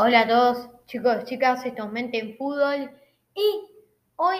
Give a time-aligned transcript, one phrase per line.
[0.00, 2.88] Hola a todos, chicos, chicas, esto es Mente en Fútbol
[3.34, 3.68] y
[4.14, 4.38] hoy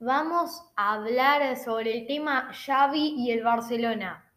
[0.00, 4.28] vamos a hablar sobre el tema Xavi y el Barcelona.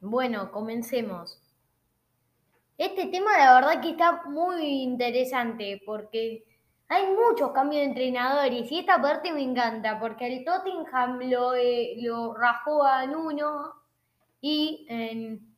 [0.00, 1.40] Bueno, comencemos.
[2.76, 6.42] Este tema la verdad que está muy interesante porque
[6.88, 11.94] hay muchos cambios de entrenadores y esta parte me encanta porque el Tottenham lo, eh,
[12.00, 13.74] lo rajó a Nuno
[14.40, 14.88] y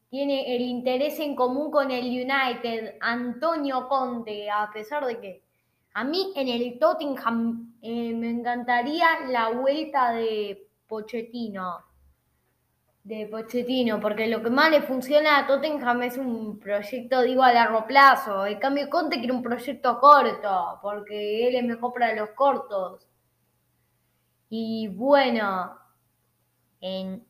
[0.09, 5.43] tiene el interés en común con el United, Antonio Conte, a pesar de que
[5.95, 11.85] a mí en el Tottenham eh, me encantaría la vuelta de Pochettino.
[13.03, 17.53] De Pochettino, porque lo que más le funciona a Tottenham es un proyecto, digo, a
[17.53, 18.47] largo plazo.
[18.47, 23.07] En cambio, Conte quiere un proyecto corto, porque él es mejor para los cortos.
[24.49, 25.79] Y bueno,
[26.81, 27.25] en,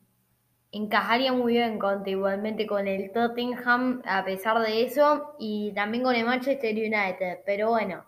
[0.71, 6.15] encajaría muy bien Conte, igualmente con el Tottenham, a pesar de eso, y también con
[6.15, 7.39] el Manchester United.
[7.45, 8.05] Pero bueno,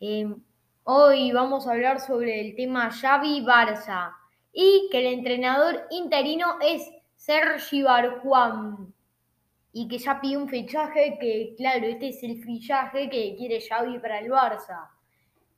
[0.00, 0.42] em,
[0.84, 4.12] hoy vamos a hablar sobre el tema Xavi Barça
[4.52, 8.92] y que el entrenador interino es Sergi Barjuan
[9.72, 13.98] y que ya pidió un fichaje que, claro, este es el fichaje que quiere Xavi
[13.98, 14.88] para el Barça.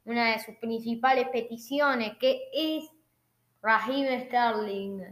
[0.05, 2.91] Una de sus principales peticiones, que es
[3.63, 5.03] Raheem Sterling.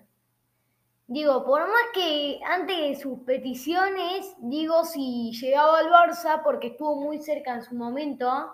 [1.08, 6.96] Digo, por más que antes de sus peticiones, digo, si llegaba al Barça, porque estuvo
[6.96, 8.52] muy cerca en su momento,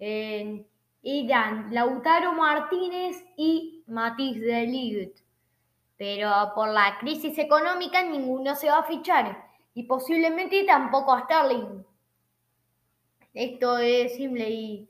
[0.00, 0.66] eh,
[1.02, 5.18] eran Lautaro Martínez y Matisse de Ligt.
[5.96, 9.46] Pero por la crisis económica ninguno se va a fichar.
[9.72, 11.84] Y posiblemente tampoco a Sterling.
[13.32, 14.88] Esto es simple y...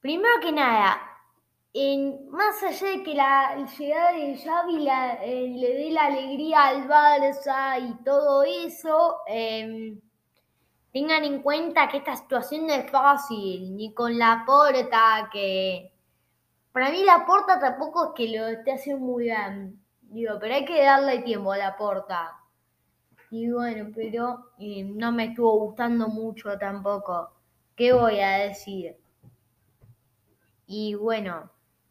[0.00, 1.09] Primero que nada,
[2.30, 7.78] más allá de que la llegada de Xavi eh, le dé la alegría al Barça
[7.78, 10.00] y todo eso, em,
[10.92, 15.92] tengan en cuenta que esta situación no es fácil, ni con la porta, que
[16.72, 20.64] para mí la porta tampoco es que lo esté haciendo muy bien, digo, pero hay
[20.64, 22.36] que darle tiempo a la porta.
[23.30, 27.30] Y bueno, pero eh, no me estuvo gustando mucho tampoco.
[27.76, 28.96] ¿Qué voy a decir?
[30.66, 31.50] Y bueno,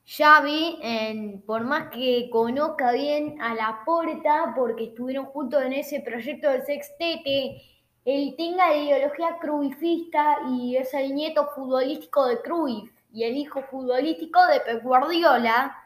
[0.09, 5.99] Xavi, en, por más que conozca bien a la porta, porque estuvieron juntos en ese
[5.99, 7.61] proyecto del sextete,
[8.05, 13.61] él tenga la ideología cruifista y es el nieto futbolístico de Cruyff y el hijo
[13.61, 15.77] futbolístico de Pep Guardiola,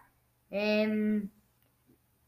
[0.50, 1.30] em,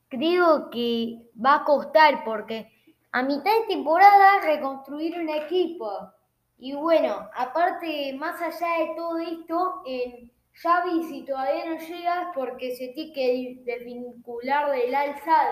[0.10, 2.70] creo que va a costar porque
[3.14, 6.12] a mitad de temporada reconstruir un equipo.
[6.58, 12.76] Y bueno, aparte, más allá de todo esto, en Xavi si todavía no llega porque
[12.76, 15.52] se tiene que desvincular del Al-Sad,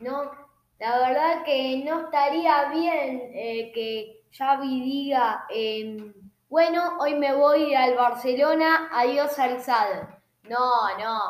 [0.00, 0.30] ¿no?
[0.78, 6.14] La verdad que no estaría bien eh, que Xavi diga, em,
[6.48, 10.08] bueno, hoy me voy al Barcelona, adiós Al-Sad.
[10.48, 11.20] No, no.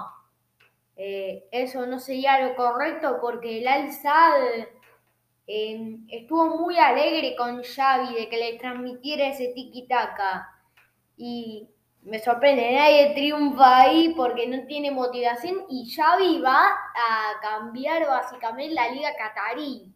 [0.96, 4.68] Eh, eso no sería lo correcto porque el Al-Sad
[5.48, 10.46] em, estuvo muy alegre con Xavi de que le transmitiera ese tiki-taka.
[11.16, 11.68] Y
[12.02, 18.74] me sorprende, nadie triunfa ahí porque no tiene motivación y Xavi va a cambiar básicamente
[18.74, 19.92] la liga catarí.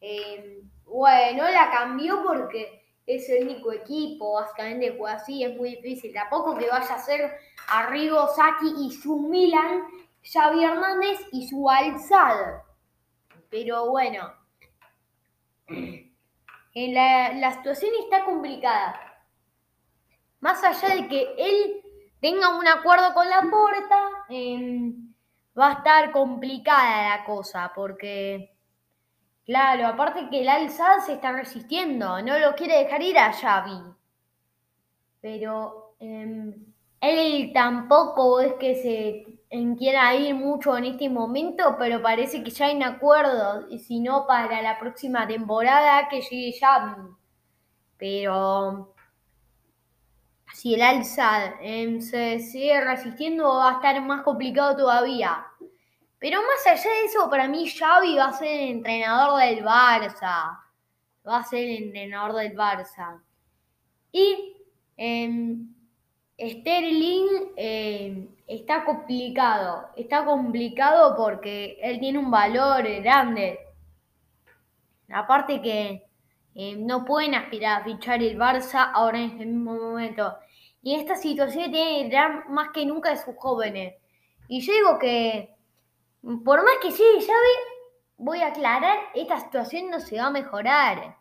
[0.00, 6.12] Em, bueno, la cambió porque es el único equipo, básicamente fue así, es muy difícil.
[6.12, 7.32] Tampoco que vaya a ser
[7.68, 9.84] Arrigo Saki y su Milan,
[10.24, 12.62] Xavi Hernández y su Alzad.
[13.48, 14.32] Pero bueno,
[15.68, 19.11] en la, la situación está complicada
[20.42, 21.80] más allá de que él
[22.20, 23.96] tenga un acuerdo con la puerta,
[24.28, 25.14] em,
[25.58, 28.50] va a estar complicada la cosa, porque,
[29.46, 33.78] claro, aparte que el al se está resistiendo, no lo quiere dejar ir a Xavi.
[35.20, 36.52] Pero em,
[37.00, 39.24] él tampoco es que se
[39.78, 44.00] quiera ir mucho en este momento, pero parece que ya hay un acuerdo, y si
[44.00, 46.96] no para la próxima temporada que llegue Xavi.
[47.96, 48.91] Pero
[50.52, 55.46] si el alza em, se sigue resistiendo va a estar más complicado todavía.
[56.18, 60.58] Pero más allá de eso, para mí Xavi va a ser el entrenador del Barça.
[61.26, 63.20] Va a ser el entrenador del Barça.
[64.12, 64.56] Y
[64.96, 65.74] em,
[66.38, 67.26] Sterling
[67.56, 69.88] em, está complicado.
[69.96, 73.58] Está complicado porque él tiene un valor grande.
[75.08, 76.06] Aparte que
[76.54, 80.36] eh, no pueden aspirar a fichar el Barça ahora en este mismo momento.
[80.82, 83.94] Y esta situación tiene que más que nunca de sus jóvenes.
[84.48, 85.54] Y yo digo que,
[86.44, 87.34] por más que sí, ya
[88.18, 91.16] voy a aclarar, esta situación no se va a mejorar.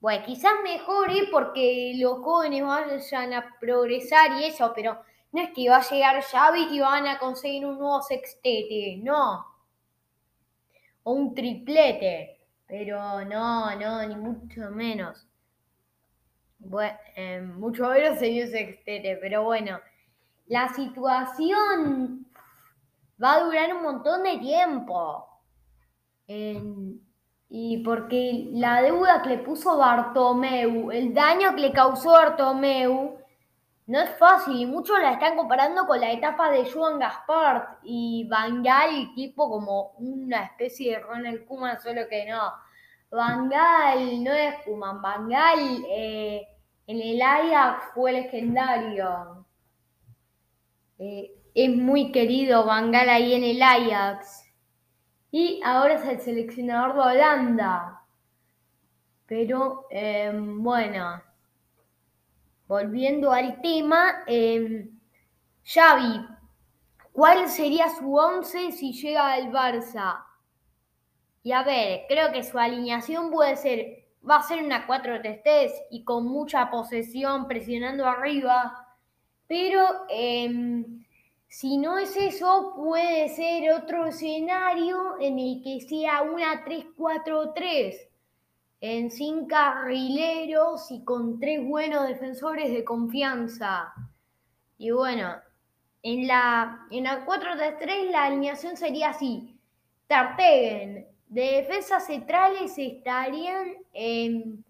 [0.00, 4.98] Bueno, quizás mejore porque los jóvenes vayan a progresar y eso, pero
[5.32, 9.44] no es que va a llegar Xavi y van a conseguir un nuevo sextete, no.
[11.02, 12.33] O un triplete,
[12.76, 15.24] pero no, no, ni mucho menos.
[17.14, 19.78] Eh, mucho menos un sextete, pero bueno,
[20.46, 22.26] la situación
[23.22, 25.28] va a durar un montón de tiempo.
[27.48, 33.18] y porque la deuda que le puso Bartomeu, el daño que le causó Bartomeu,
[33.86, 38.26] no es fácil y muchos la están comparando con la etapa de Joan Gaspar y
[38.28, 42.63] Van Gaal, tipo como una especie de Ronald Koeman, solo que no.
[43.14, 46.48] Van Gaal no es Koeman, Van Gaal eh,
[46.86, 49.46] en el Ajax fue legendario.
[50.98, 54.50] Eh, es muy querido Van Gaal ahí en el Ajax.
[55.30, 58.02] Y ahora es el seleccionador de Holanda.
[59.26, 61.22] Pero eh, bueno,
[62.66, 64.88] volviendo al tema, eh,
[65.64, 66.26] Xavi,
[67.12, 70.24] ¿cuál sería su once si llega al Barça?
[71.44, 76.02] Y a ver, creo que su alineación puede ser, va a ser una 4-3-3 y
[76.02, 78.96] con mucha posesión presionando arriba,
[79.46, 81.04] pero em,
[81.46, 87.94] si no es eso, puede ser otro escenario en el que sea una 3-4-3
[88.80, 93.92] en sin carrileros y con tres buenos defensores de confianza.
[94.78, 95.34] Y bueno,
[96.02, 99.58] en la, en la 4-3 la alineación sería así.
[100.06, 104.64] Tartegen, de defensas centrales estarían en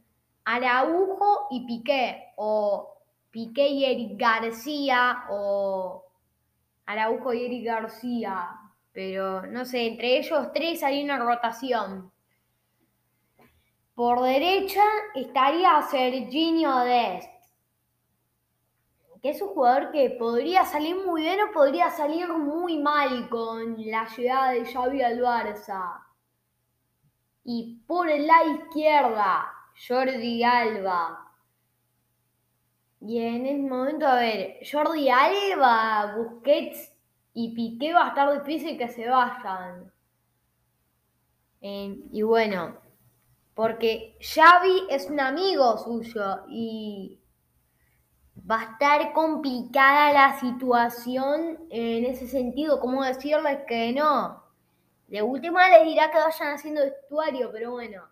[0.47, 2.97] Araujo y Piqué, o
[3.31, 6.07] Piqué y Eric García, o
[6.87, 8.49] Araujo y Eric García.
[8.95, 12.11] Pero no sé, entre ellos tres hay una rotación.
[13.95, 14.85] Por derecha
[15.15, 17.29] estaría Serginho Dest,
[19.21, 23.77] que es un jugador que podría salir muy bien o podría salir muy mal con
[23.85, 26.04] la llegada de Xavi al Barça.
[27.45, 29.53] Y por la izquierda,
[29.87, 31.31] Jordi Alba.
[33.01, 36.93] Y en este momento, a ver, Jordi Alba, Busquets
[37.35, 39.93] y Piqué va a estar difícil que se vayan.
[41.61, 42.77] y bueno,
[43.55, 47.21] porque Xavi es un amigo suyo y
[48.51, 52.81] va a estar complicada la situación en ese sentido.
[52.81, 54.44] ¿Cómo decirles que no?
[55.15, 58.03] De última les dirá que vayan haciendo vestuario, pero bueno.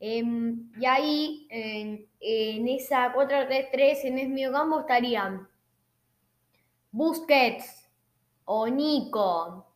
[0.00, 5.46] Em, y ahí, en, esa 4-3-3, en ese medio campo estarían
[6.90, 7.86] Busquets
[8.46, 9.66] o Nico,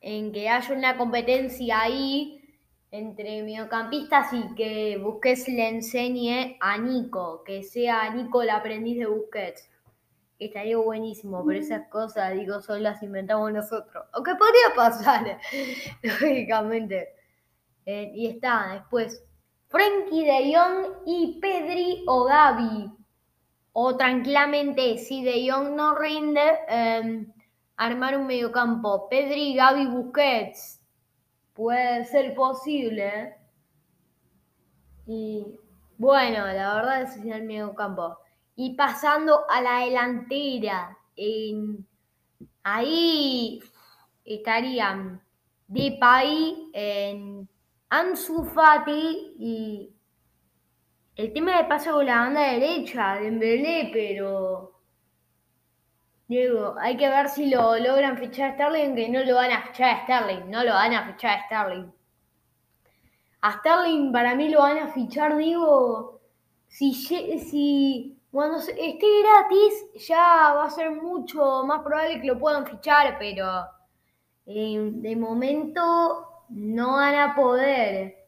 [0.00, 2.42] en que haya una competencia ahí
[2.90, 9.06] entre mediocampistas y que Busquets le enseñe a Nico, que sea Nico el aprendiz de
[9.06, 9.70] Busquets.
[10.38, 14.04] Estaría buenísimo, pero esas cosas, digo, son las inventamos nosotros.
[14.12, 15.38] Aunque podría pasar,
[16.02, 17.08] lógicamente.
[17.86, 19.24] Eh, y está, después,
[19.68, 22.90] Frenkie de Jong y Pedri o Gaby.
[23.72, 27.32] O tranquilamente, si de Jong no rinde, em,
[27.76, 29.08] armar un mediocampo.
[29.08, 30.80] Pedri, Gaby, Busquets
[31.52, 33.36] puede ser posible.
[35.06, 35.58] Y
[35.98, 38.18] bueno, la verdad es que es el medio campo.
[38.56, 41.86] Y pasando a la delantera, en,
[42.62, 43.60] ahí
[44.24, 45.20] estarían
[45.66, 47.48] Depay, en
[47.90, 49.90] Ansu Fati y
[51.16, 54.80] el tema de paso con la banda derecha, de Dembélé, pero
[56.26, 59.62] Diego, hay que ver si lo logran fichar a Sterling, que no lo van a
[59.62, 61.92] fichar a Sterling, no lo van a fichar a Sterling.
[63.42, 66.20] A Sterling para mí lo van a fichar, digo,
[66.66, 72.66] si, si cuando esté gratis ya va a ser mucho más probable que lo puedan
[72.66, 73.46] fichar, pero
[74.44, 78.26] eh, de momento no van a poder.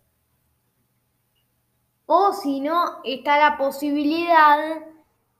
[2.06, 4.80] O si no, está la posibilidad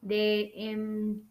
[0.00, 0.52] de...
[0.56, 1.22] Em,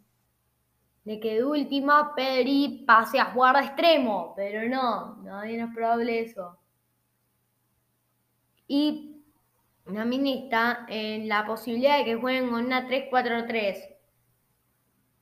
[1.03, 6.21] de que de última Pedri pase a jugar de extremo, pero no, no es probable
[6.21, 6.57] eso.
[8.65, 9.14] Y
[9.93, 13.95] también está en la posibilidad de que jueguen con una 3-4-3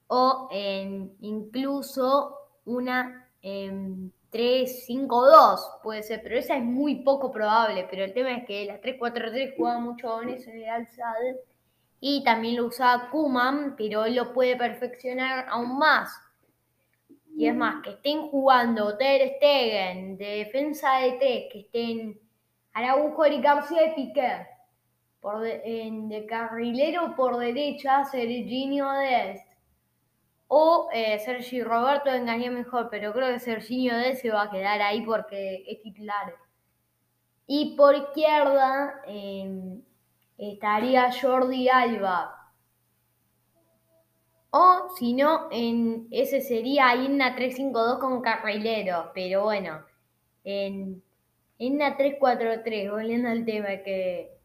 [0.08, 7.88] o en incluso una 3-5-2, puede ser, pero esa es muy poco probable.
[7.90, 11.42] Pero el tema es que la 3-4-3 juega mucho con eso en el alzado
[12.00, 16.10] y también lo usaba Kuman, pero él lo puede perfeccionar aún más.
[17.36, 22.20] Y es más, que estén jugando Ter Stegen de defensa de tres, que estén
[22.74, 24.53] Araujo, y García y Piqué,
[25.24, 29.48] Por de, carrilero por derecha, Serginho Dest.
[30.50, 34.82] O eh, Sergi Roberto engañé mejor, pero creo que Serginho Dest se va a quedar
[34.82, 36.36] ahí porque es titular.
[37.48, 39.82] Y por izquierda em,
[40.38, 42.52] estaría Jordi Alba.
[44.50, 49.12] O si no, en, ese sería ahí en una 3-5-2 con carrilero.
[49.16, 49.86] Pero bueno,
[50.44, 51.02] en,
[51.60, 54.43] en una 3-4-3, volviendo al tema que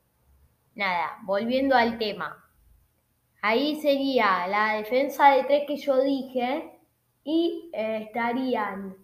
[0.78, 2.44] nada, volviendo al tema.
[3.42, 6.72] Ahí sería la defensa de tres que yo dije
[7.24, 8.96] y eh, estarían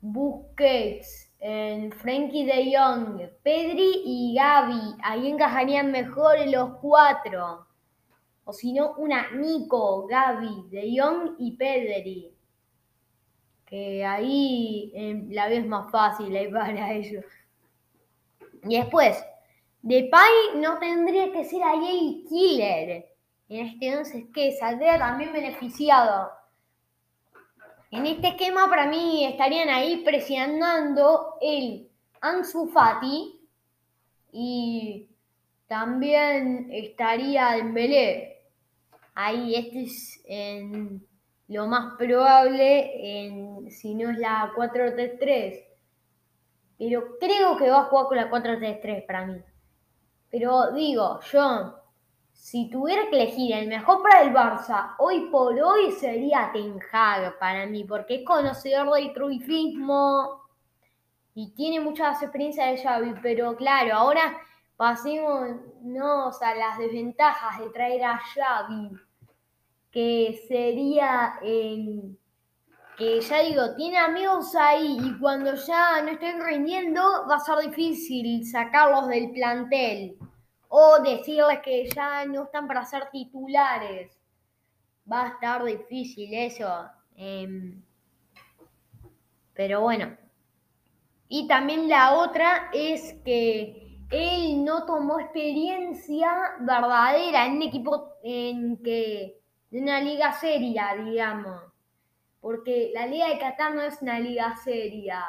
[0.00, 4.96] Busquets, en Frankie de Jong, Pedri y Gaby.
[5.02, 7.66] Ahí encajarían mejor los cuatro.
[8.44, 12.34] O si no, una Nico, Gaby, de Jong y Pedri.
[13.64, 17.24] Que ahí eh, la vez más fácil ahí para ellos.
[18.64, 19.22] Y después,
[19.82, 23.06] Depay no tendría que ser ahí el killer.
[23.48, 24.52] En este entonces, ¿qué?
[24.52, 26.30] Saldría también beneficiado.
[27.90, 33.40] En este esquema, para mí, estarían ahí presionando el Ansu Fati
[34.32, 35.08] y
[35.66, 38.42] también estaría Dembélé.
[39.14, 41.04] Ahí, este es en
[41.48, 45.64] lo más probable, en, si no es la 4-3-3.
[46.78, 49.42] Pero creo que va a jugar con la 4-3-3 para mí.
[50.30, 51.74] Pero digo, yo,
[52.32, 57.38] si tuviera que elegir el mejor para el Barça, hoy por hoy sería Ten Hag
[57.38, 60.40] para mí, porque es conocedor del cruifismo
[61.34, 64.36] y tiene muchas experiencias de Xavi, pero claro, ahora
[64.76, 68.90] pasémonos a las desventajas de traer a Xavi,
[69.90, 72.19] que sería en
[73.00, 77.56] que ya digo, tiene amigos ahí y cuando ya no estén rindiendo va a ser
[77.70, 80.18] difícil sacarlos del plantel
[80.68, 84.20] o decirles que ya no están para ser titulares.
[85.10, 86.90] Va a estar difícil eso.
[87.16, 87.82] Em,
[89.54, 90.14] pero bueno.
[91.26, 96.30] Y también la otra es que él no tomó experiencia
[96.60, 99.40] verdadera en un equipo en que
[99.70, 101.69] de una liga seria, digamos
[102.40, 105.24] porque la Liga de Qatar no es una liga seria.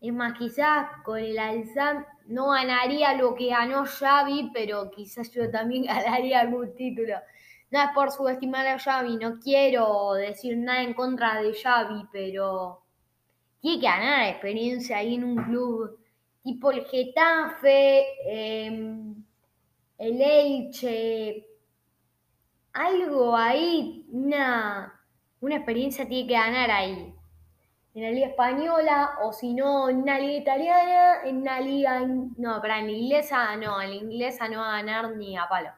[0.00, 5.50] Es más, quizás con el Alzam no ganaría lo que ganó Xavi, pero quizás yo
[5.50, 7.16] también ganaría algún título.
[7.70, 12.82] No es por subestimar a Xavi, no quiero decir nada en contra de Xavi, pero
[13.60, 15.98] tiene que ganar experiencia ahí en un club
[16.44, 19.24] tipo el Getafe, em,
[19.96, 21.46] el Elche,
[22.74, 24.93] algo ahí, una
[25.44, 27.14] una experiencia tiene que ganar ahí.
[27.94, 32.00] En la liga española, o si no, en una liga italiana, en una liga.
[32.36, 35.48] No, pero en la inglesa no, en la inglesa no va a ganar ni a
[35.48, 35.70] palo.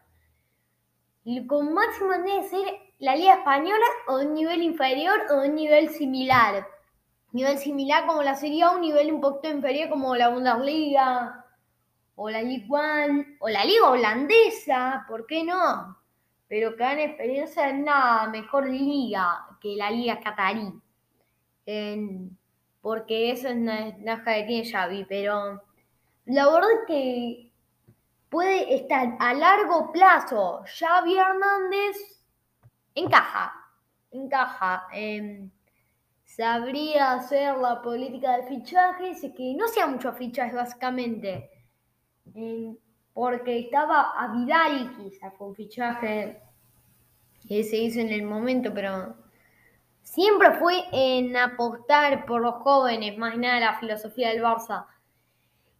[1.46, 2.64] Con máximo debe ser
[2.98, 6.66] la liga española o un nivel inferior o un nivel similar.
[7.32, 11.44] Nivel similar como la Serie A, un nivel un poquito inferior como la Bundesliga
[12.14, 15.98] o la Ligue 1 o la Liga Holandesa, ¿por qué no?
[16.48, 20.72] Pero que dan experiencia en una mejor liga que la liga catarí.
[22.80, 25.62] porque eso es una que tiene Xavi, pero
[26.26, 27.52] la verdad es que
[28.28, 30.62] puede estar a largo plazo.
[30.66, 31.96] Xavi Hernández
[32.94, 33.52] encaja,
[34.12, 34.86] encaja.
[36.24, 41.50] sabría hacer la política de fichajes, es que no sea muchos fichajes básicamente
[43.16, 46.38] porque estaba a Vidal, quizá fue un fichaje
[47.48, 49.16] que se hizo en el momento, pero
[50.02, 54.84] siempre fue en apostar por los jóvenes, más nada la filosofía del Barça.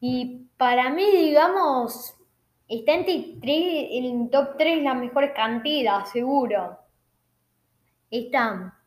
[0.00, 2.16] Y para mí, digamos,
[2.69, 6.78] está en el top 3 las mejores canteras, seguro.
[8.11, 8.81] Está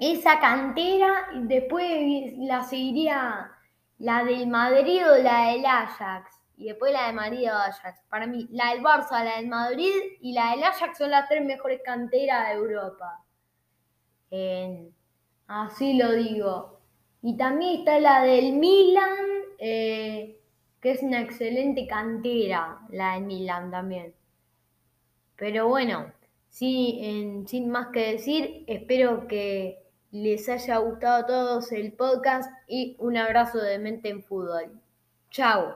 [0.00, 3.52] esa cantera, después la seguiría
[3.98, 8.00] la del Madrid o la del Ajax y después la de Madrid o Ajax.
[8.08, 11.44] Para mí, la del Barça, la del Madrid y la del Ajax son las tres
[11.44, 13.24] mejores canteras de Europa.
[15.46, 16.78] así lo digo.
[17.22, 19.16] Y también está la del Milan,
[19.58, 20.38] eh,
[20.80, 24.14] que es una excelente cantera, la del Milan también.
[25.36, 26.12] Pero bueno,
[26.50, 32.94] sí, sin más que decir, espero que les haya gustado a todos el podcast y
[33.00, 34.80] un abrazo de mente en fútbol.
[35.30, 35.74] Chao.